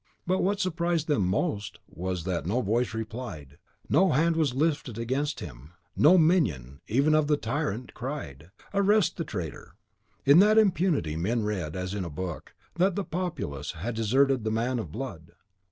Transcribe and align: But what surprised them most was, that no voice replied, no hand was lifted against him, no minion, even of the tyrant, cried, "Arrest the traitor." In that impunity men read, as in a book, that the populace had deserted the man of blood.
But 0.25 0.41
what 0.41 0.59
surprised 0.59 1.05
them 1.05 1.27
most 1.27 1.77
was, 1.87 2.23
that 2.23 2.47
no 2.47 2.59
voice 2.63 2.91
replied, 2.95 3.59
no 3.87 4.13
hand 4.13 4.35
was 4.35 4.55
lifted 4.55 4.97
against 4.97 5.41
him, 5.41 5.73
no 5.95 6.17
minion, 6.17 6.81
even 6.87 7.13
of 7.13 7.27
the 7.27 7.37
tyrant, 7.37 7.93
cried, 7.93 8.49
"Arrest 8.73 9.17
the 9.17 9.23
traitor." 9.23 9.75
In 10.25 10.39
that 10.39 10.57
impunity 10.57 11.15
men 11.15 11.43
read, 11.43 11.75
as 11.75 11.93
in 11.93 12.03
a 12.03 12.09
book, 12.09 12.55
that 12.77 12.95
the 12.95 13.03
populace 13.03 13.73
had 13.73 13.93
deserted 13.93 14.43
the 14.43 14.49
man 14.49 14.79
of 14.79 14.91
blood. 14.91 15.33